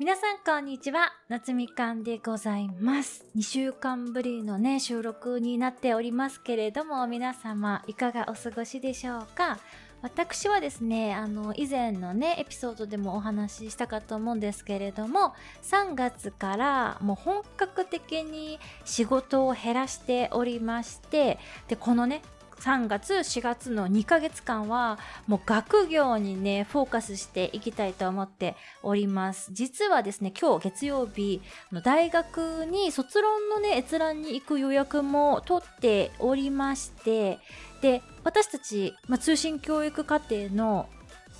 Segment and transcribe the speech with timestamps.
[0.00, 1.12] 皆さんこんにちは。
[1.28, 3.26] 夏みかんでございます。
[3.36, 9.58] 2週間ぶりのね収録になっておりますけれども皆様いかがお過ごしでしょうか？
[10.00, 15.34] 私はですねあの以前のねエピソードでもお話ししたかと思うんですけれども
[15.64, 21.38] 3月からもう本格的に仕事を減らしておりまして
[21.68, 22.22] でこのね
[22.60, 29.50] 3月4月の2ヶ月間はもう学業にねフォーカスしていきたいと思っております。
[29.52, 31.40] 実はですね今日月曜日
[31.82, 37.38] 大学に卒論のね閲覧に行く予約も取っておりまして
[37.80, 40.88] で私たち、まあ、通信教育課程の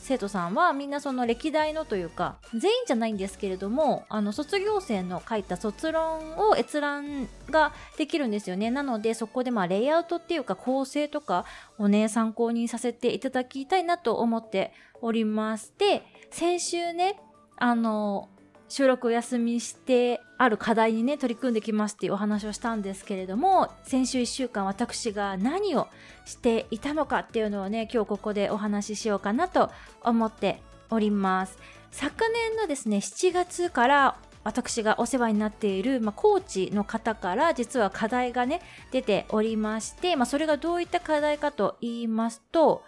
[0.03, 8.71] 生徒さんはみんなその歴代のというか全員じゃないんですけれどもあの卒業生の書いた卒論を閲覧ができるんですよね。
[8.71, 11.45] なのでそこでまあレイアウトっていうか構成とか
[11.79, 17.21] をね参考にさせていただきたいなと思っておりますで先週ね
[17.57, 18.29] あの
[18.71, 25.89] 収録お休みしてある課題にね取り組んできますっていうお話をしたんですけれども先週1週間私が何を
[26.25, 29.73] していたのかっていうのをね今日ここでお話ししようかなと
[30.03, 31.59] 思っております。
[31.91, 42.85] 昨年のですね7月から私がお世話になっている、まあ、コーチの方から実は課題がね出ておりまして、まあ、それがどういった課題かと言いますと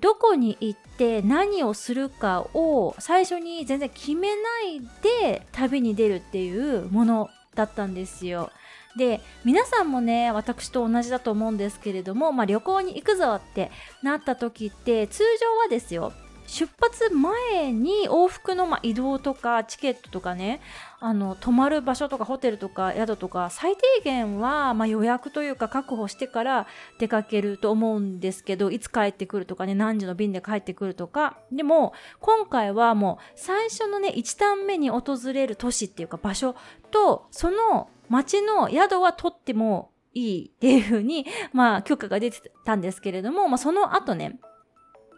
[0.00, 8.50] どこに行って何をするかを最初に全然決めないで旅に出るっていうものだったんですよ。
[8.96, 13.70] で皆さんもね私と同じだと思うんですけれども、まあ、旅行に行くぞって
[14.02, 16.12] なった時って通常はですよ
[16.48, 20.60] 出発前に往復のま移動とかチケットとかね
[20.98, 26.66] あの泊まる場所とかホテルとか宿とか最低限はま予約というか確保してから
[26.98, 31.38] 出かけると思うんですけどいつ帰ってくるとかね何時の便で帰ってくるとか。
[31.52, 36.56] でも今回はもう最初のね1段目に訪れる都市っていうか場所
[36.90, 44.38] とその街の宿は取ってもいいっていうふうに、まあ、許可が出てたんですけれども、まあ、その後ね、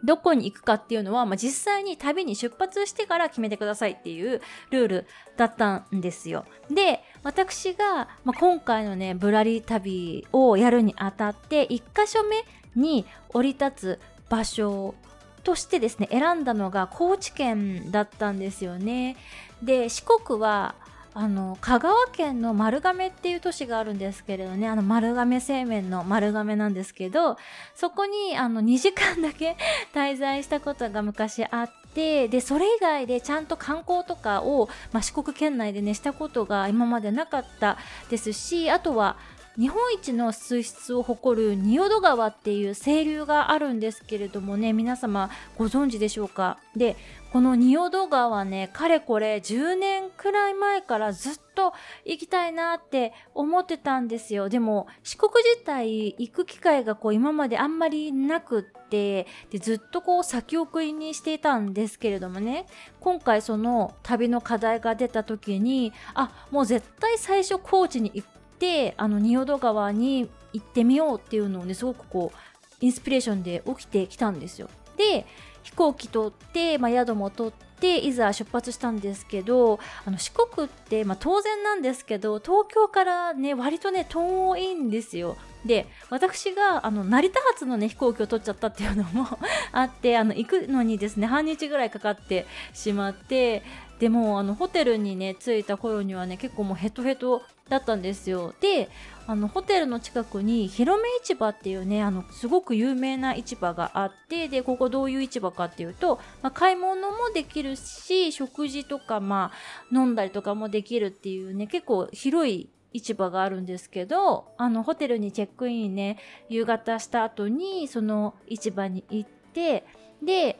[0.03, 5.07] どこに行くかっていうのは、まあ、実際に旅に出発してから決めてくださいっていうルール
[5.37, 6.45] だったんですよ。
[6.69, 12.45] で、私が、まあ、今回のね、ぶらり旅をやるにあたって、1箇所目
[12.75, 14.95] に降り立つ場所
[15.43, 19.17] としてですね、選んだのが高知県だったんですよね。
[19.61, 20.75] で、四国は
[21.13, 24.67] あの香川県の丸亀っていう都市があるんですけれどね。
[24.67, 27.37] あの丸亀製麺の丸亀なんですけど
[27.75, 29.57] そこにあの2時間だけ
[29.93, 37.77] 滞在したことが昔あってでそれ以外でちゃんと観光とかを、まあ、四国県内でねしたことが今までなかった
[38.09, 39.17] ですしあとは
[39.57, 46.57] 日本一の水質を誇る仁淀川っていう清流があるんですけれどもね皆様ご存知でしょうか？
[46.75, 46.95] で
[47.33, 51.73] この仁淀川ねかれこれ10年くらい前からずっと
[52.05, 54.47] 行きたいなって思ってたんですよ。
[54.47, 62.67] でも四国自体行く機会がこう今まであんまりなくってでずっとこう先送りにしていたんですけれどもね
[63.01, 68.27] 今回その旅の課題が出た時にあもう絶対最初高知に行っ
[68.61, 72.37] てあの仁淀川に行ってみようっていうのをねすごくこう
[72.79, 74.69] インスピレーションで起きてきたんですよ。
[74.97, 75.25] で
[75.63, 85.37] 飛行機取って、まあ、宿も取っていざ出発したんですけどあの四国って、まあ、当然なんですけど東京からね割とね遠いんですよ。
[85.65, 89.27] で私があの成田発の、ね、飛行機を取っちゃったっていうのも
[89.71, 93.61] あってあの行くのにですね半日ぐらいかかってしまって
[94.01, 98.51] でもあのホテルにね着いた頃にはね結構もうヘトヘトだったんですよ。
[98.59, 98.89] で
[99.27, 116.17] あのホテルの近くに広め市場っていうねあのすごく有名な市場があってでここどういう市場かっていうと、まあ、買い物もできるし食事とかまあ飲んだりとかもできるっていうね結構広い市場があるんですけどあのホテルにチェックインね
[116.49, 119.85] 夕方した後にその市場に行って
[120.23, 120.59] で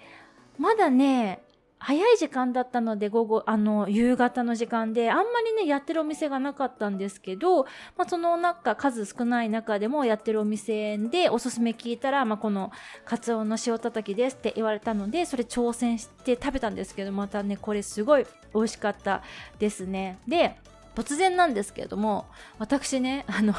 [0.59, 1.41] まだね
[1.83, 7.63] 早い時間だったので午後あの夕方の時間であんまりねやってるお店がなかったんですけど、
[7.97, 12.71] まあ、その中数少ない中でもやってるお店でおすすめ聞いたら、まあ、この
[13.03, 19.23] カツオの塩叩きですって言われたのでそれ挑戦して食べたんですけどまたねこれすごい美味しかった
[19.57, 20.19] ですね。
[20.27, 20.57] で
[20.93, 22.27] 突然なんですけれども
[22.59, 23.55] 私ねあの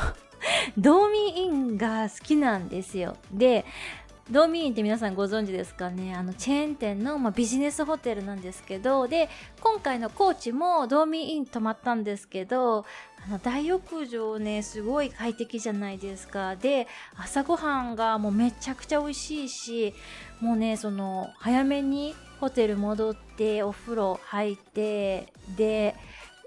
[0.76, 3.16] ドーミーインが好きなんですよ。
[3.32, 3.64] で
[4.30, 6.14] ドーミーインって皆さんご存知ですかね？
[6.14, 9.28] あのチェーン店の、まあ、ビジネスホテルなんですけどで
[9.60, 12.86] 今回のコーチもドーミーイン泊まったんですけど
[13.26, 16.56] あの大浴場ねすごい快適じゃないですか。
[16.56, 16.86] で
[17.16, 19.94] 朝ごはんがもうめちゃくちゃ美味しいし
[20.40, 25.94] もうねその早めにホテル戻ってお風呂入ってで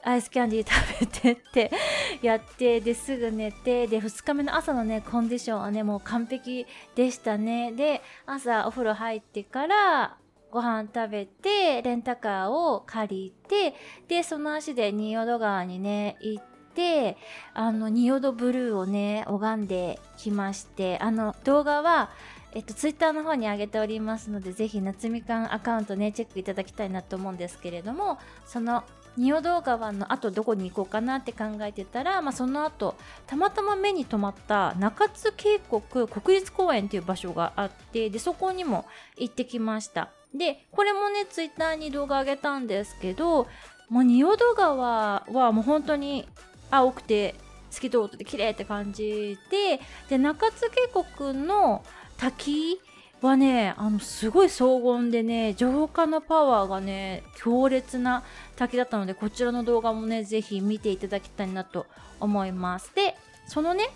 [0.05, 1.71] アイスキャンディー食べてって
[2.21, 7.71] やってですぐ寝てで2日目の朝のねコンディションはねもう完璧でしたね。
[7.71, 10.17] で朝お風呂入ってから
[10.51, 13.73] ご飯食べてレンタカーを借りて
[14.07, 16.43] でその足で仁淀川にね行っ
[16.75, 17.17] て
[17.55, 22.11] あの仁淀ブルーをね拝んできましてあの動画は
[22.53, 28.85] えっと、ツイッターの方に上げておりますので、ぜひ、夏みかんアカウントね、チェックいただきたいなと思うんですけれども、その、
[29.17, 32.95] 仁淀川の後どこに行こうかなって考えてたら、まあ、その後
[33.27, 38.85] たまたま目に留まった中津渓谷国立公園っていう場所があってでそこにも
[39.17, 40.09] 行ってきました。
[40.33, 43.47] でこれもねツイッターに動画上げたんですけど
[43.89, 46.27] もう仁淀川はもう本当に
[46.69, 47.35] 青くて
[47.71, 49.79] 透き通ってて綺麗って感じで
[50.09, 50.89] で中津渓
[51.19, 51.83] 谷の
[52.17, 52.79] 滝
[53.21, 58.23] はねあのすごい荘厳でね浄化のパワーがね強烈な
[58.55, 61.85] 滝だったのでこちらの動画もねぜひ見ていただきたいなと
[62.19, 62.93] 思います。
[62.95, 63.15] で
[63.47, 63.89] そのね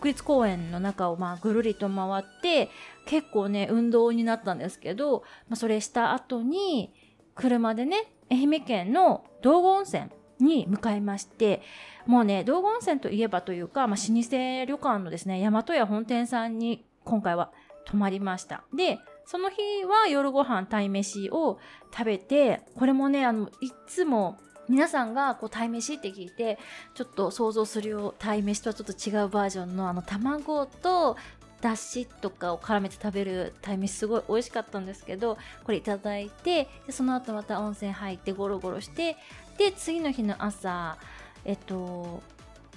[0.00, 2.68] 国立公園の中をまあぐるりと回って
[3.06, 6.92] 結構ね運動になったんですけど、まあ、それした後に
[7.34, 10.04] 車でね愛媛県の道後温泉
[10.40, 11.62] に向かいまして
[12.06, 17.52] もうね道後温泉といえばというか、まあ、老舗旅館のですね大和屋本店さんに今回は
[17.84, 18.64] 泊まりました。
[18.74, 21.58] で、その日は夜ご飯鯛めしを
[21.92, 24.38] 食べて、これもね、あの、いつも
[24.68, 26.58] 皆さんがこう鯛めしって聞いて、
[26.94, 31.16] ちょっと想像するよう鯛めしとはちょっと違うバージョンのあの卵と
[31.60, 39.16] だしとかを絡めて食べる鯛めしすごい美味しかったんですけど、これいただいて、でその後また温泉入ってゴロゴロして、
[39.58, 40.98] で、次の日の朝、
[41.44, 42.22] えっと、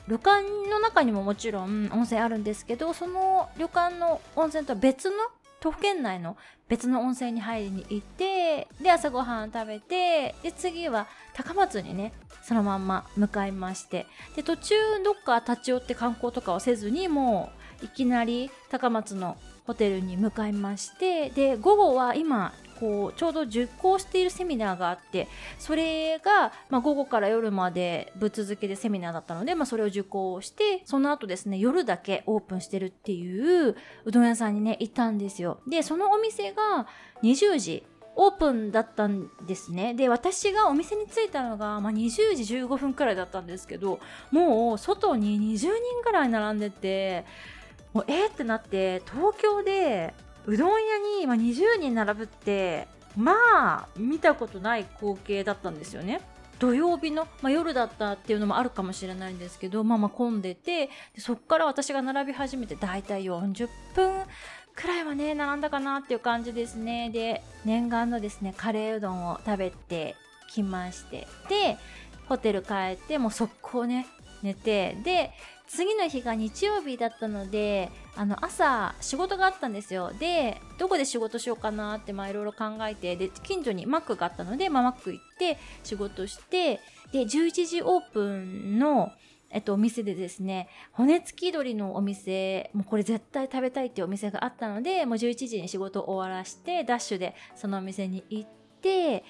[0.08, 5.16] 旅館の中にももちろん温泉あるんですけどその旅館の温泉とは別の
[5.60, 6.38] 都府県内の
[6.70, 12.14] 別の温泉に入りに行ってで朝ごはん食べてで次は高松にね
[12.44, 14.06] そのまんま向かいまして
[14.36, 17.52] で途中どっか立ち寄って観光とかはせずにも
[17.82, 25.28] ういきなり高松のホテルに向かいましてで午後は今こうちょうど受講しているセミナーがあって
[25.60, 33.76] それが、まあ、午後から夜までぶっ続けでセミナーだったので、まあ、それを受講してその後ですね夜だけオープンしてるっていう
[34.06, 36.88] うどん屋さんにね行ったんですよでそのお店が
[37.24, 37.84] 20時
[38.20, 39.94] オープンだったんですね。
[39.94, 44.00] で、私がお店に着いたのが、まあ、20時15分くらいだったんですけど、
[44.32, 45.70] もう外に20人
[46.04, 47.26] くらい並んでて、
[47.94, 50.16] もうえー、ってなって、東京で
[50.48, 53.34] うどん屋に、ま20人並ぶってま
[53.68, 56.22] あ見たことない光景だったんですよね。
[56.60, 64.24] 土曜日の、まあ、夜だったっていうのもあるかもしれないんですけど、まあまあ混んでて、でそっから私が並び始めて大体40分
[64.76, 67.10] くらいはね、並んだかなっていう感じですね。
[67.10, 70.16] で、念願のですね、カレーうどんを食べて
[70.52, 71.78] きまして、で、
[72.30, 74.08] ホテル帰って、もう速攻ね、
[74.44, 75.32] 寝て、で、
[75.68, 80.14] 次の日が日曜日だったのであの朝仕事があったんですよ。
[80.18, 86.80] でどこで仕事しようかなっていろいろ考えてで近所にマックがあったので、まあ、マック行って仕事して
[87.12, 89.12] で11時オープンの
[89.50, 98.50] えっと、お店でですね、骨付き鳥のお店、もうこれ絶対食べたいっていうお店があったので、もう11時に仕事を終わらして、ダッシュでそのお店に行っ
[98.82, 99.24] て、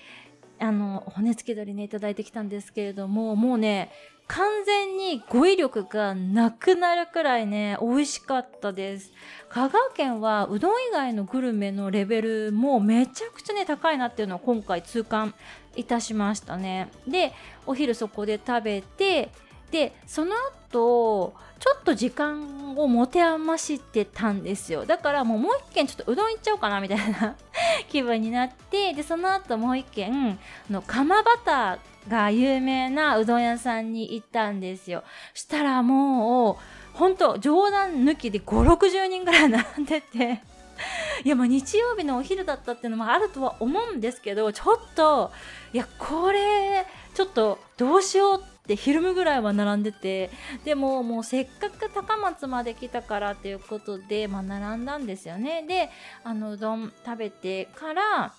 [0.60, 3.92] あの、骨付き鶏ね、いただいてきたんですけれども、もうね、
[4.28, 9.14] 完全に語彙力がなくなるくらいね、美味しかったです。
[9.50, 15.34] 香川県はうどん以外のグルメのレベルもめちゃくちゃね、高いなっていうのを今回痛感
[15.76, 16.90] いたしましたね。
[17.08, 17.34] で、
[17.66, 19.30] お昼そこで食べて、
[19.72, 20.32] で、その
[20.70, 24.86] 後、ちょっと時間を持て余してたんですよ。
[24.86, 27.36] だからもうもう一軒ちょっとうどん行っちゃおうかなみたいな
[27.90, 35.04] 気分になって、で、その後もう一軒、の釜バターが有名なうどん屋さんに行ったんですよ。
[35.34, 36.56] したらもう、
[36.98, 40.42] ほんと冗談抜きで5、60人ぐらい並んでて
[41.24, 45.32] いやまあ日曜日のお昼だったっていうのもあるとは思うんですけどちょっと
[45.74, 50.30] いやこれちょっとどうしようって昼間ぐらいは並んでて
[50.66, 55.66] でももうせっかく高松まで来たからっていうことで、まあ、並んだんですよね。
[55.68, 55.90] で
[56.24, 58.34] あのうどん食べてから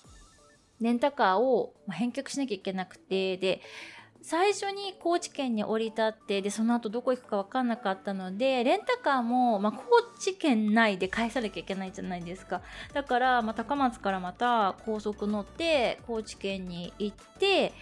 [0.81, 3.61] レンタカーを返却しなきゃいけなくてで
[4.21, 9.83] 最初に高知県に降り立ってでその後どこ行くか分かんなかったのでレンタカーも、まあ、高
[10.19, 12.61] 知県内で返さなきゃいけないじゃないですか。
[12.93, 17.73] だから、まあ、高松からまた高速乗って高知県に行って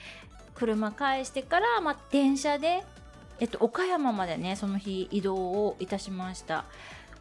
[0.58, 2.84] 車返してから、まあ、電車で、
[3.40, 6.66] えっと、岡山までねその日移動をいたしました。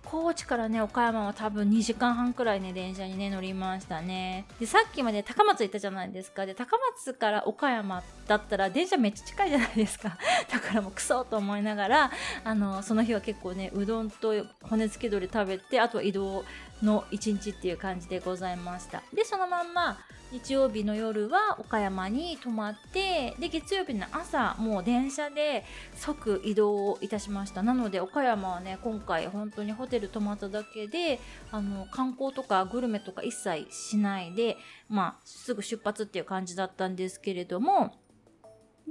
[0.07, 4.47] 高知からね岡山は多分2時間半くらいね電車にね乗りましたね。
[4.61, 6.47] でさっきまで高松行ったじゃないですか。
[6.47, 10.17] で高松から岡山だったら電車めっちゃ近いじゃないですか。
[10.49, 12.11] だからもうクソと思いながら
[12.45, 16.45] あのその日は結構ねうどんと骨付き鶏食べてあとは移動
[16.83, 19.03] の一日っていう感じでございました。
[19.15, 19.99] でそのまんま
[20.33, 25.65] 日曜日の夜は岡山に泊まってで月曜日の朝もう電車で
[25.95, 27.63] 即移動をいたしました。
[27.63, 31.21] なので岡山はね今回本当にホテル泊まっただけで
[31.53, 34.57] あの観光とかグルメとか一切しないで
[34.89, 37.95] まあすぐ出発っていう感じだったんですけれども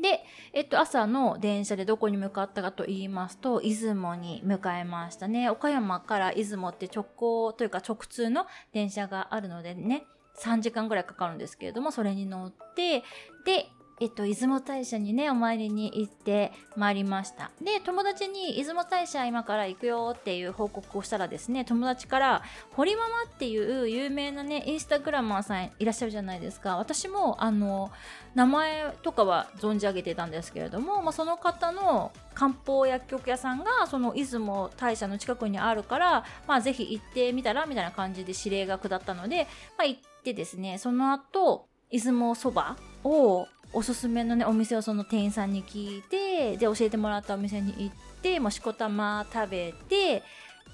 [0.01, 0.23] で、
[0.53, 5.49] えっと、朝の電車でどこに向かったかと言いますと、出雲に向かいましたね。
[5.49, 10.05] 岡山から出雲って直行というか直通の電車があるのでね、
[10.37, 13.03] 3時間ぐらいかかるんですけれども、それに乗って、
[13.45, 13.67] で、
[14.01, 17.51] えっと、出雲大社にね、お参りに行ってまいりました。
[17.61, 26.75] で、友達に出雲大社今から行くよっていう報告をしたらですね、友達から、堀ママっていう有名なね、インスタグラマーさんいらっしゃるじゃないですか。
[26.75, 27.89] 私も、あの、
[28.33, 39.47] 名前とかは存じ上げてたんですけれども、まあ、その方の漢方薬局屋さんが、その出雲大社の近くにあるから、まあ、ぜひ行ってみたら、みたいな感じで指令が下ったので、
[39.77, 50.23] まあ、行ってですね、その後、出雲そばをおすすめのねお店をその店員さんに聞いてで教えてもらったお店に行ってもうしこたま食べて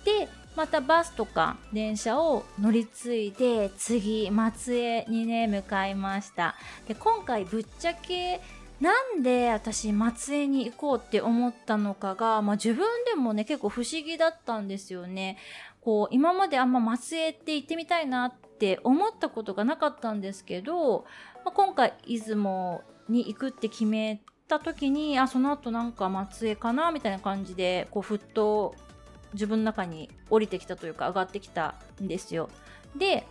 [0.05, 6.55] でまたバスとか電車を乗り継いで次松江にね向かいました。
[6.88, 8.39] で今回ぶっちゃけ
[8.81, 15.38] なんで私松江に行こうって思ったのかが、まあ、自分でもね結構不思議だったんですよね。
[15.82, 21.06] こう今まであんま松江って行ってみたいなって思ったことがなかったんですけど、
[21.44, 28.76] まあ、今回出雲に行くって決めた時にあその後なんか松江かなみたいな感じでこうふっと
[29.34, 32.50] 自分の中に降りてきたというか上がってきたんですよ。
[32.96, 33.26] で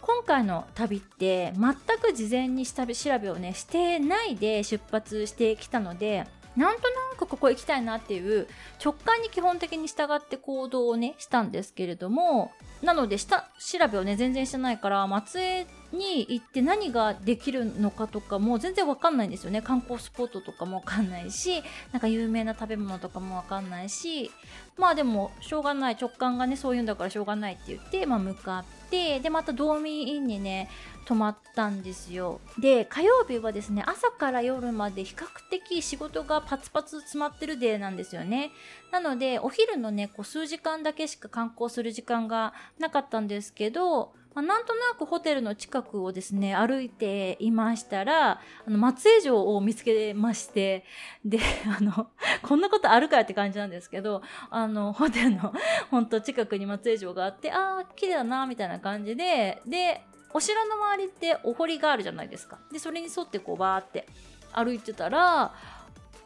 [0.00, 8.46] 今回の旅って全く事前に下調べをねしてないで出発してきたのでなんとなくここ行きたいなっていう
[8.82, 15.66] 直感に基本的に従って行動をねしたんですけれどもなので下調べをね全然してないから松江
[15.96, 19.62] に行って何ができるのかとかも全然わかんないんですよね。
[19.62, 21.62] 観光スポットとかもわかんないし
[21.92, 24.30] なんか有名な食べ物とかもわかんないし
[24.76, 30.68] まあでもしょうがない直感がねそういうんだからしょうがないって言って、まあ、向かってでまた道民院にね
[31.06, 32.40] 泊まったんですよ。
[32.58, 38.50] で火曜日はですね朝から夜まで比較的仕事がパツパツ詰まってるデーなんですよね。
[38.90, 50.84] なのでお昼のねこう数時間だけしか観光する時間がなかったんですけどまあ、なんとなくホテルの近くをですね、歩いていましたら、あの、松江城を見つけまして、
[51.24, 51.38] で、
[51.74, 52.10] あの、
[52.42, 55.54] こんなことあるかって感じなんですけど、あの、ホテルの
[55.90, 60.02] ほんと近くに松江城があって、ああ、綺麗だな、みたいな感じで、で、
[60.34, 62.58] お城の周りってお堀があるじゃないですか。
[62.70, 64.06] で、それに沿ってこうバーって
[64.52, 65.54] 歩いてたら、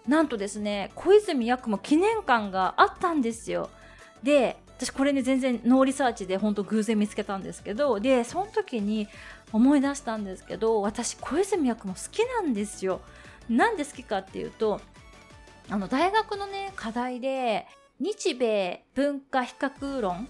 [0.09, 3.71] なんとですね、小泉八雲記念館があったんですよ。
[4.25, 9.09] で、私これね全然ノーリサーチで本当偶然見つけたんですけどでその時に
[9.53, 13.03] 思い出したんですけど私小泉八雲も好きなんですよ。
[13.51, 14.81] なんで好きかっていうと
[15.69, 17.67] あの大学のね課題で
[17.99, 20.27] 日米文化比較論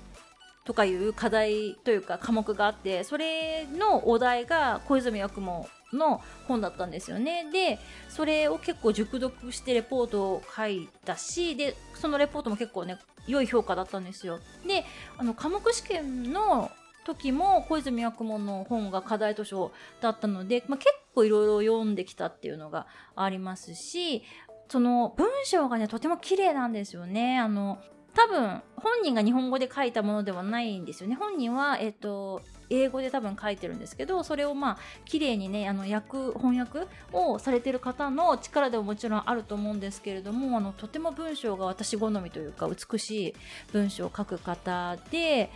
[0.65, 7.47] とかいう課題というか科目があってそれのお題が小泉八雲の本だったんですよね。
[7.53, 7.79] で、
[8.09, 12.99] それを結構熟読してレポートを書いたし、で、そのレポートも結構ね、
[13.31, 14.41] 良い評価だったんですよ。
[14.67, 14.85] で、
[15.19, 16.71] あの、科目試験の
[17.05, 24.23] 時も小泉八雲の本が課題図書だったので、まあ、結構いろいろ読んできたっていうのがありますし、
[24.69, 27.39] その文章がね、とても綺麗なんですよね。
[27.39, 27.79] あの、
[28.15, 31.17] 多分本人が日本語で書いたものではないんですよね。
[31.17, 43.35] 本人は、えっ、と、英語で多分書いてるんですけどそれをまあ綺麗にねあの訳翻訳をされてる方の力でももちろんあると思うんですけれどもあのとても文章が私好みというか美しい
[43.73, 45.51] 文章を書く方で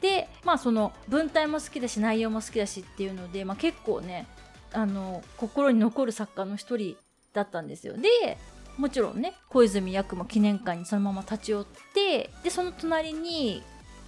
[0.00, 4.26] でまあその文体も好きだし内容も好きだしっていうので、まあ、結構ね
[4.72, 6.96] あの心に残る作家の一人
[7.32, 7.94] だったんですよ。
[7.96, 8.38] で
[8.78, 13.62] もちろんね小泉八雲記念館にそのまま立ち寄ってでその隣に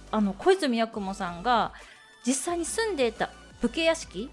[0.09, 1.73] あの小泉八雲さんが
[2.25, 3.29] 実際に住んでいた
[3.61, 4.29] 武家屋敷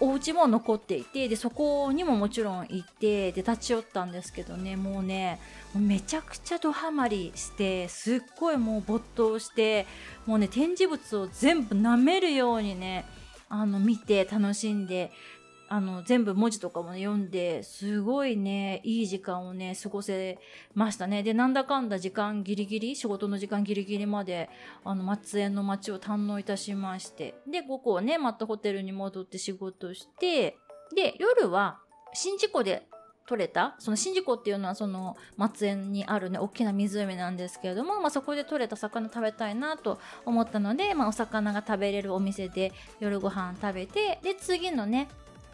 [0.00, 5.40] お家も残っていてでそこにももちろん行ってで立ち寄ったんですけどねもうね
[5.74, 9.86] めちゃくちゃドハマりしてすっごいもう没頭して
[10.24, 13.04] もうね展示物を全部舐めるようにね
[13.48, 15.10] あの見て楽しんで
[15.72, 20.38] あの全部文字とかも、ね、読んですごいねいい時間をね過ごせ
[20.74, 21.22] ましたね。
[21.22, 24.50] でなんだかんだ時間ギリギリ仕事の時間ギリギリまで
[24.84, 27.36] あの松江の街を堪能いたしまして。
[27.50, 30.58] で午後ねまたホテルに戻って仕事して
[30.94, 31.78] で夜は
[32.12, 32.86] 宍道湖で
[33.26, 45.08] 取れたその宍道湖っていうのはその松江にあるね大きな湖なんですけれども、まあ、そこで取れた魚食べたいなと思ったので、まあ、お魚が食べれるお店で夜ご飯食べてで次のね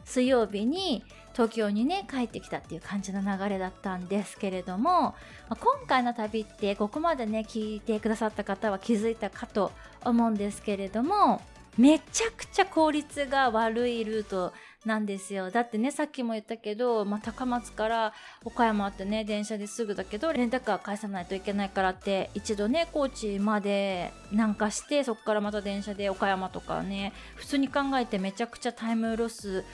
[0.08, 5.14] 水曜日に東京にね帰ってきたっていう感じの流れだったんですけれども、
[5.48, 9.70] ま、今回の旅ってここまでね聞いてくださった方は気づいたかと
[10.04, 11.42] 思うんですけれども
[11.76, 14.52] めちゃくちゃ効率が悪いルート
[14.84, 15.50] なんですよ。
[15.50, 18.12] だってねさっきも言ったけど、まあ、高松から
[18.44, 29.64] 岡山ってね電車ですぐだけどレンタカー返さないといけないからって一度ね高知まで南下してそこからまた電車で岡山とかね普通に考えてめちゃくちゃタイムロス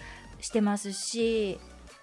[0.45, 1.59] してますし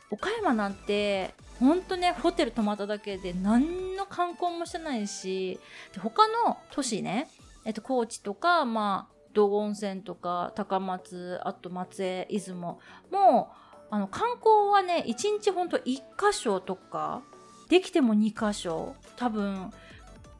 [0.09, 5.59] 岡山なんてほんとねホテル泊まっただけで何の観光もしてないし
[5.99, 7.29] 他の都市ね、
[7.65, 12.79] えっと、高知とかまあ道後温泉とか高松あと松江出雲
[13.11, 13.51] も
[13.91, 17.21] うあの観光はね1日ほんと1箇所とか
[17.69, 18.95] できても2箇所。
[19.15, 19.71] 多分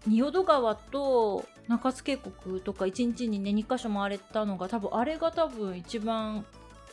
[0.08, 6.46] 仁淀川と中津渓谷とか1日にね2箇所回れたのが多分あれが多分一番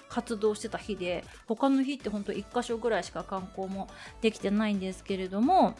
[0.08, 3.88] 活動してた日で他の日ってほんと1箇所ぐらいしか観光も
[4.20, 5.74] できてないんですけれども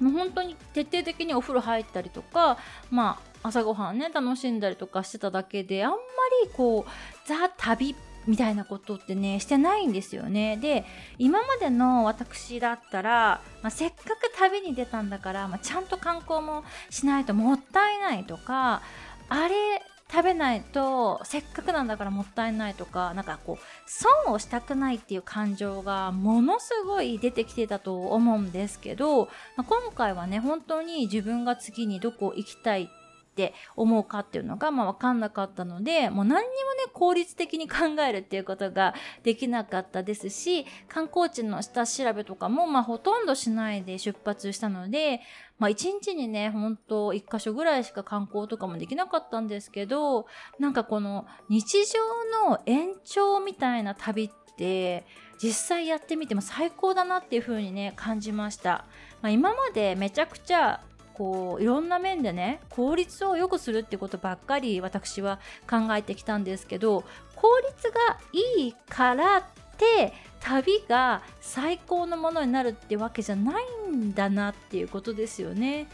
[0.00, 2.58] もう本当に徹底的にお風呂入ったりとか
[2.90, 5.96] まあ朝ごはんね楽しんだりとかしてただけであんま
[6.44, 7.94] りこうザ旅
[8.26, 10.56] みたいなことってねしてないんですよね。
[10.56, 10.84] で
[11.18, 18.82] 今までの私だったら、まあ、せっかく旅に出たんだから、まあ、ちゃんと観光もしないともったいないとか
[19.28, 19.82] あれ
[20.14, 29.24] 食べないとせっかくなんだからもったいないとかなんかこう損をしたくないっていう感情がものすごい出てきてたと思うんですけど、
[29.56, 33.03] まあ、今回はね本当に自分が次にどこ行きたいって
[33.34, 45.20] って思うかっていうのが、まあ、分かんなかったのでもう何にもね効率的に考えるっていうことができなかったですし観光地の下調べとかも、まあ、ほとんどしないで出発したので、
[45.58, 50.26] まあ、1日にねほんと1箇所ぐらいしか観光とかもできなかったんですけど
[50.60, 55.04] なんかこの日常の延長みたいな旅って
[55.42, 58.86] 実際やってみても最高だなっていう風にね感じました、
[59.20, 60.80] まあ、今までめちゃくちゃ
[61.14, 67.04] こういろんな面でね効率を良くするってことばっかり私は考えてきたんですけど
[67.36, 69.42] 効率がいいからっ
[69.78, 75.86] て旅が最高のものになるってわけじゃないんだなっていうことですよね。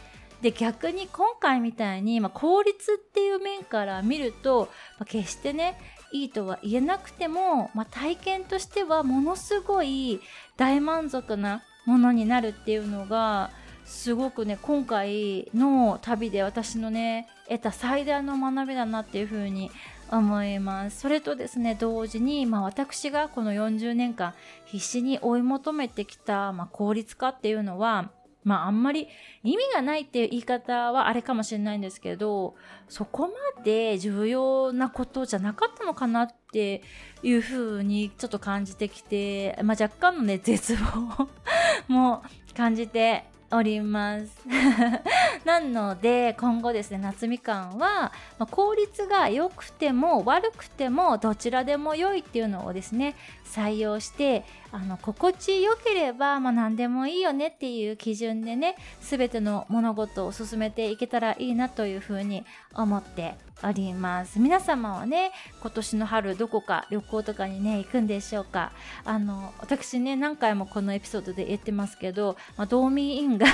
[0.43, 5.79] で逆に今回みたいに、まあ、効率っていう面から見ると、まあ、決してね
[6.13, 10.21] いいとは言えなくても、まあ、体験としてはものすごい
[10.57, 13.51] 大満足なものになるっていうのが
[13.91, 19.73] すごくね今回の旅で私のね得た最大の学びだなっていうふうに
[20.09, 21.01] 思います。
[21.01, 28.13] それとですね同時に、まあ、私がこの40年間必死に追い求めてきた、まあ、効率化っていうのは
[28.45, 29.09] まああんまり
[29.43, 32.55] 意味がないっていう言い方はあれかもしれないんですけど
[32.89, 36.83] そこまで重要なことじゃなかったのかなって
[37.25, 41.29] いうふうにちょっと感じてきて、まあ、若干のね絶望
[41.93, 42.23] も
[42.57, 44.41] 感じております。
[45.45, 64.39] なので今後ですね夏みかんは、まあ、効率が良くても悪くてもどちらでも良いっていうのをですね採用してあの心地よければ、まあ、何でもいいよねっていう基準でね全ての物事を進めていけたらいいなというふうに思っております。
[64.39, 68.73] 皆様はね今年の春どこか旅行とかにね行くんでしょうか？
[69.05, 73.47] あの私ね何回もこのエピソードで言ってますけど、まあ、道民インが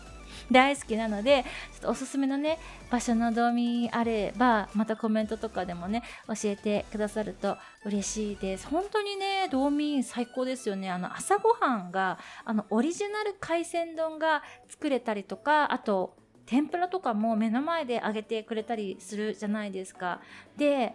[0.50, 2.58] 大好きなのでちょっとおすすめのね
[2.90, 20.20] 場所の道民あればまたコメントとかでもね教えてくださると嬉しいです本当にね道民最高ですよねあの朝ごはんがあのオリジナル海鮮丼が作れたりとかあと天ぷらとかも目の前で揚げてくれたりするじゃないですか。
[20.58, 20.94] で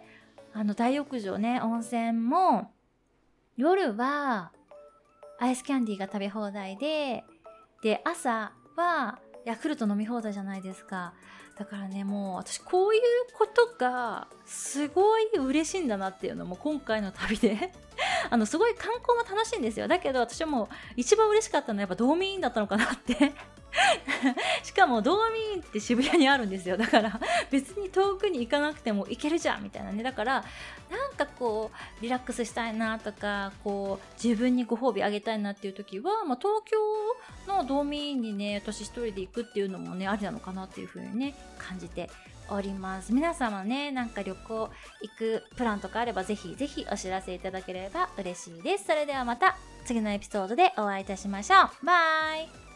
[0.52, 2.72] あの大浴場ね温泉も
[3.56, 4.52] 夜は
[5.38, 7.24] アイスキャンディーが食べ放題で
[7.82, 11.14] で朝はヤクルト飲み放題じゃないですか。
[11.58, 13.02] だからねもう私こういう
[13.34, 17.72] ことがすごい嬉しいんだなっていうのも今回の旅で。
[18.30, 19.88] あのすごい観光も楽しいんですよ。
[19.88, 23.32] だけど私はもう一番嬉しかったのはやっぱ道民だったのかなって。
[24.62, 26.76] しかも道民って渋谷にあるんですよ。
[26.78, 30.02] だから別に遠くに行かなくても行けるじゃんみたいなね。
[30.02, 30.44] だから
[30.90, 36.76] なんかこうリラックスしたいなとかこう自分にご褒美あげたいなっていう時は、まあ、東京
[37.52, 42.10] の道民にね私一人で行くっていうのもねありなのかなっていう風にね感じて
[42.48, 43.12] おります。
[43.12, 44.70] 皆様ねなんか旅行
[45.02, 48.86] 行くプランとかあればぜひぜひお知らせいただければ嬉しいです。
[48.86, 51.86] それではまた次のエピソードでお会いいたしましょう。
[51.86, 52.69] バイ。